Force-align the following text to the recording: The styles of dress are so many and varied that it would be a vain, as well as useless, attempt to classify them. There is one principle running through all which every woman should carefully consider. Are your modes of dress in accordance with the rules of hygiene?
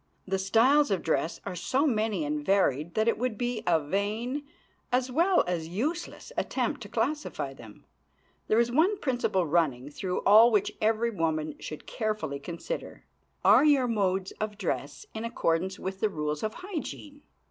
The 0.27 0.39
styles 0.39 0.89
of 0.89 1.03
dress 1.03 1.39
are 1.45 1.55
so 1.55 1.85
many 1.85 2.25
and 2.25 2.43
varied 2.43 2.95
that 2.95 3.07
it 3.07 3.19
would 3.19 3.37
be 3.37 3.61
a 3.67 3.79
vain, 3.79 4.43
as 4.91 5.11
well 5.11 5.43
as 5.45 5.67
useless, 5.67 6.31
attempt 6.35 6.81
to 6.81 6.89
classify 6.89 7.53
them. 7.53 7.85
There 8.47 8.57
is 8.59 8.71
one 8.71 8.97
principle 8.97 9.45
running 9.45 9.91
through 9.91 10.21
all 10.21 10.49
which 10.49 10.75
every 10.81 11.11
woman 11.11 11.53
should 11.59 11.85
carefully 11.85 12.39
consider. 12.39 13.05
Are 13.45 13.63
your 13.63 13.87
modes 13.87 14.31
of 14.41 14.57
dress 14.57 15.05
in 15.13 15.23
accordance 15.23 15.77
with 15.77 15.99
the 15.99 16.09
rules 16.09 16.41
of 16.41 16.55
hygiene? 16.55 17.21